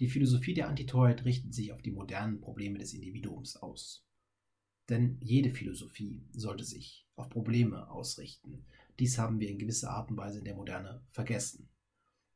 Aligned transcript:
Die 0.00 0.08
Philosophie 0.08 0.54
der 0.54 0.68
Antitoheit 0.68 1.24
richtet 1.24 1.52
sich 1.52 1.72
auf 1.72 1.82
die 1.82 1.90
modernen 1.90 2.40
Probleme 2.40 2.78
des 2.78 2.94
Individuums 2.94 3.56
aus. 3.56 4.06
Denn 4.88 5.18
jede 5.20 5.50
Philosophie 5.50 6.24
sollte 6.32 6.64
sich 6.64 7.06
auf 7.16 7.28
Probleme 7.28 7.90
ausrichten. 7.90 8.64
Dies 8.98 9.18
haben 9.18 9.40
wir 9.40 9.50
in 9.50 9.58
gewisser 9.58 9.90
Art 9.90 10.10
und 10.10 10.16
Weise 10.16 10.38
in 10.38 10.44
der 10.44 10.54
Moderne 10.54 11.02
vergessen. 11.10 11.68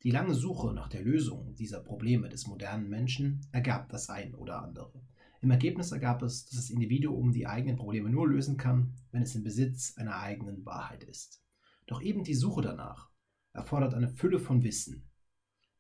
Die 0.03 0.11
lange 0.11 0.35
Suche 0.35 0.75
nach 0.75 0.88
der 0.88 1.03
Lösung 1.03 1.54
dieser 1.54 1.80
Probleme 1.80 2.29
des 2.29 2.48
modernen 2.48 2.88
Menschen 2.88 3.47
ergab 3.53 3.88
das 3.90 4.10
ein 4.10 4.35
oder 4.35 4.60
andere. 4.60 5.01
Im 5.40 5.53
Ergebnis 5.53 5.92
ergab 5.92 6.22
es, 6.22 6.47
dass 6.47 6.56
das 6.56 6.71
Individuum 6.71 7.33
die 7.33 7.47
eigenen 7.47 7.76
Probleme 7.76 8.10
nur 8.10 8.29
lösen 8.29 8.56
kann, 8.56 8.94
wenn 9.13 9.22
es 9.22 9.37
im 9.37 9.44
Besitz 9.44 9.97
einer 9.97 10.17
eigenen 10.17 10.67
Wahrheit 10.67 11.04
ist. 11.04 11.42
Doch 11.87 12.03
eben 12.03 12.24
die 12.24 12.35
Suche 12.35 12.63
danach 12.63 13.10
erfordert 13.53 13.94
eine 13.94 14.08
Fülle 14.08 14.40
von 14.40 14.65
Wissen. 14.65 15.08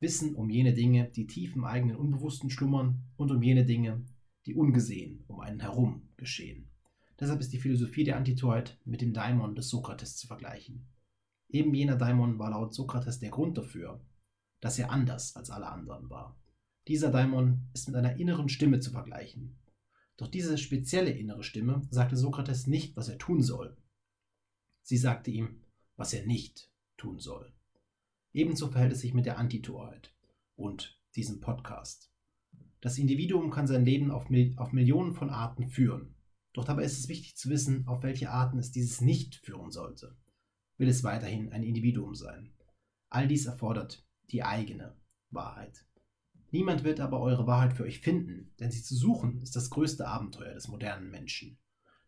Wissen 0.02 0.34
um 0.34 0.50
jene 0.50 0.74
Dinge, 0.74 1.10
die 1.10 1.28
tief 1.28 1.54
im 1.54 1.64
eigenen 1.64 1.94
Unbewussten 1.94 2.50
schlummern 2.50 3.04
und 3.16 3.30
um 3.30 3.40
jene 3.40 3.64
Dinge, 3.64 4.04
die 4.46 4.54
ungesehen 4.56 5.22
um 5.28 5.38
einen 5.38 5.60
herum 5.60 6.08
geschehen. 6.16 6.68
Deshalb 7.20 7.38
ist 7.38 7.52
die 7.52 7.60
Philosophie 7.60 8.02
der 8.02 8.16
Antitoid 8.16 8.80
mit 8.84 9.00
dem 9.00 9.12
Daimon 9.14 9.54
des 9.54 9.68
Sokrates 9.68 10.16
zu 10.16 10.26
vergleichen. 10.26 10.88
Eben 11.48 11.72
jener 11.72 11.94
Daimon 11.94 12.40
war 12.40 12.50
laut 12.50 12.74
Sokrates 12.74 13.20
der 13.20 13.30
Grund 13.30 13.56
dafür, 13.56 14.04
dass 14.60 14.76
er 14.76 14.90
anders 14.90 15.36
als 15.36 15.50
alle 15.50 15.68
anderen 15.68 16.10
war. 16.10 16.36
Dieser 16.88 17.12
Daimon 17.12 17.68
ist 17.72 17.86
mit 17.86 17.94
einer 17.94 18.16
inneren 18.16 18.48
Stimme 18.48 18.80
zu 18.80 18.90
vergleichen. 18.90 19.56
Doch 20.16 20.26
diese 20.26 20.58
spezielle 20.58 21.12
innere 21.12 21.44
Stimme 21.44 21.80
sagte 21.90 22.16
Sokrates 22.16 22.66
nicht, 22.66 22.96
was 22.96 23.08
er 23.08 23.18
tun 23.18 23.40
soll. 23.40 23.76
Sie 24.82 24.96
sagte 24.96 25.30
ihm, 25.30 25.62
was 25.94 26.12
er 26.12 26.26
nicht 26.26 26.72
tun 26.96 27.20
soll. 27.20 27.52
Ebenso 28.32 28.68
verhält 28.68 28.92
es 28.92 29.00
sich 29.00 29.14
mit 29.14 29.26
der 29.26 29.38
Antitorheit 29.38 30.14
und 30.56 30.98
diesem 31.16 31.40
Podcast. 31.40 32.10
Das 32.80 32.98
Individuum 32.98 33.50
kann 33.50 33.66
sein 33.66 33.84
Leben 33.84 34.10
auf, 34.10 34.30
Mil 34.30 34.54
auf 34.56 34.72
Millionen 34.72 35.12
von 35.12 35.30
Arten 35.30 35.68
führen. 35.68 36.14
Doch 36.52 36.64
dabei 36.64 36.84
ist 36.84 36.98
es 36.98 37.08
wichtig 37.08 37.36
zu 37.36 37.48
wissen, 37.48 37.86
auf 37.86 38.02
welche 38.02 38.30
Arten 38.30 38.58
es 38.58 38.72
dieses 38.72 39.00
nicht 39.00 39.36
führen 39.36 39.70
sollte. 39.70 40.16
Will 40.78 40.88
es 40.88 41.04
weiterhin 41.04 41.52
ein 41.52 41.62
Individuum 41.62 42.14
sein? 42.14 42.52
All 43.08 43.28
dies 43.28 43.46
erfordert 43.46 44.06
die 44.30 44.42
eigene 44.42 44.96
Wahrheit. 45.30 45.86
Niemand 46.50 46.84
wird 46.84 47.00
aber 47.00 47.20
eure 47.20 47.46
Wahrheit 47.46 47.74
für 47.74 47.84
euch 47.84 48.00
finden, 48.00 48.52
denn 48.58 48.70
sie 48.70 48.82
zu 48.82 48.94
suchen 48.94 49.40
ist 49.42 49.56
das 49.56 49.70
größte 49.70 50.06
Abenteuer 50.06 50.54
des 50.54 50.68
modernen 50.68 51.10
Menschen. 51.10 51.58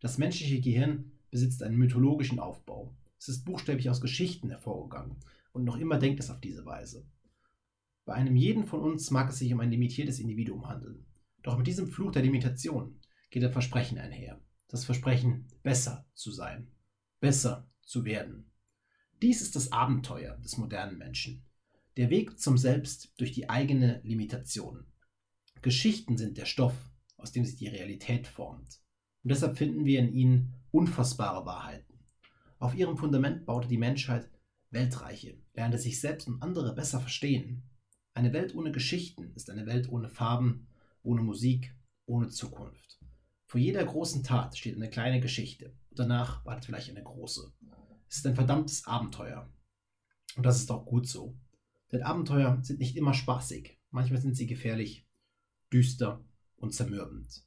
Das 0.01 0.19
menschliche 0.19 0.61
Gehirn 0.61 1.13
besitzt 1.31 1.63
einen 1.63 1.77
mythologischen 1.77 2.39
Aufbau. 2.39 2.95
Es 3.25 3.29
ist 3.29 3.45
buchstäblich 3.47 3.89
aus 3.89 4.03
Geschichten 4.03 4.51
hervorgegangen 4.51 5.17
und 5.55 5.65
noch 5.65 5.79
immer 5.79 5.99
denkt 5.99 6.21
es 6.21 6.29
auf 6.29 6.43
diese 6.43 6.67
Weise. 6.67 7.07
Bei 8.05 8.13
einem 8.13 8.37
jeden 8.37 8.67
von 8.67 8.81
uns 8.81 9.11
mag 9.11 9.31
es 9.31 9.39
sich 9.39 9.51
um 9.51 9.61
ein 9.61 9.71
limitiertes 9.71 10.19
Individuum 10.19 10.69
handeln. 10.69 11.07
Doch 11.43 11.57
mit 11.57 11.67
diesem 11.67 11.87
Fluch 11.87 12.13
der 12.13 12.21
Limitation 12.21 13.01
geht 13.31 13.43
ein 13.43 13.51
Versprechen 13.51 13.97
einher. 13.97 14.43
Das 14.69 14.85
Versprechen, 14.85 15.47
besser 15.63 16.07
zu 16.13 16.33
sein, 16.33 16.69
besser 17.19 17.67
zu 17.81 18.05
werden. 18.05 18.51
Dies 19.23 19.41
ist 19.41 19.57
das 19.57 19.73
Abenteuer 19.73 20.37
des 20.45 20.59
modernen 20.59 20.99
Menschen. 20.99 21.47
Der 21.97 22.11
Weg 22.11 22.39
zum 22.39 22.59
Selbst 22.59 23.15
durch 23.17 23.33
die 23.33 23.49
eigene 23.49 24.03
Limitation. 24.05 24.85
Geschichten 25.63 26.19
sind 26.19 26.37
der 26.37 26.45
Stoff, 26.45 26.75
aus 27.17 27.33
dem 27.33 27.47
sich 27.47 27.57
die 27.57 27.69
Realität 27.69 28.27
formt. 28.27 28.83
Und 29.23 29.31
deshalb 29.31 29.57
finden 29.57 29.87
wir 29.87 30.01
in 30.01 30.13
ihnen 30.13 30.55
unfassbare 30.73 31.47
Wahrheiten. 31.47 31.94
Auf 32.59 32.75
ihrem 32.75 32.97
Fundament 32.97 33.47
baute 33.47 33.69
die 33.69 33.79
Menschheit 33.79 34.31
Weltreiche, 34.71 35.39
lernte 35.55 35.79
sich 35.79 36.01
selbst 36.01 36.27
und 36.27 36.43
andere 36.43 36.75
besser 36.75 37.01
verstehen. 37.01 37.63
Eine 38.13 38.33
Welt 38.33 38.55
ohne 38.55 38.73
Geschichten 38.73 39.33
ist 39.35 39.51
eine 39.51 39.67
Welt 39.67 39.89
ohne 39.89 40.09
Farben, 40.09 40.67
ohne 41.03 41.23
Musik, 41.23 41.75
ohne 42.07 42.29
Zukunft. 42.29 42.99
Vor 43.47 43.61
jeder 43.61 43.85
großen 43.85 44.25
Tat 44.25 44.57
steht 44.57 44.77
eine 44.77 44.91
kleine 44.91 45.21
Geschichte 45.21 45.75
danach 45.95 46.45
wartet 46.45 46.67
vielleicht 46.67 46.91
eine 46.91 47.03
große. 47.03 47.53
Es 48.09 48.19
ist 48.19 48.27
ein 48.27 48.35
verdammtes 48.35 48.87
Abenteuer. 48.87 49.51
Und 50.37 50.45
das 50.45 50.59
ist 50.59 50.71
auch 50.71 50.85
gut 50.85 51.09
so. 51.09 51.37
Denn 51.93 52.03
Abenteuer 52.03 52.59
sind 52.63 52.81
nicht 52.81 52.97
immer 52.97 53.15
spaßig. 53.15 53.79
Manchmal 53.91 54.21
sind 54.21 54.37
sie 54.37 54.47
gefährlich, 54.47 55.07
düster 55.73 56.25
und 56.57 56.75
zermürbend. 56.75 57.45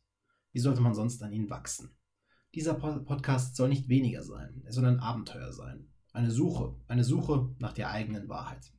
Wie 0.54 0.60
sollte 0.60 0.82
man 0.82 0.94
sonst 0.94 1.22
an 1.22 1.34
ihnen 1.34 1.50
wachsen? 1.50 1.96
Dieser 2.56 2.74
Podcast 2.76 3.56
soll 3.56 3.70
nicht 3.70 3.90
weniger 3.90 4.24
sein. 4.24 4.62
Er 4.66 4.74
soll 4.74 4.86
ein 4.86 5.00
Abenteuer 5.00 5.52
sein. 5.52 5.88
Eine 6.14 6.32
Suche, 6.32 6.76
eine 6.88 7.04
Suche 7.04 7.56
nach 7.60 7.74
der 7.74 7.92
eigenen 7.92 8.30
Wahrheit. 8.30 8.74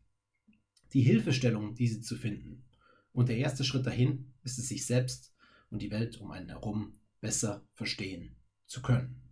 Die 0.92 1.02
Hilfestellung, 1.02 1.74
diese 1.74 2.00
zu 2.00 2.16
finden. 2.16 2.64
Und 3.12 3.28
der 3.28 3.36
erste 3.36 3.64
Schritt 3.64 3.86
dahin 3.86 4.32
ist 4.42 4.58
es, 4.58 4.68
sich 4.68 4.86
selbst 4.86 5.34
und 5.70 5.82
die 5.82 5.90
Welt 5.90 6.18
um 6.18 6.30
einen 6.30 6.48
herum 6.48 6.94
besser 7.20 7.66
verstehen 7.74 8.36
zu 8.66 8.82
können. 8.82 9.27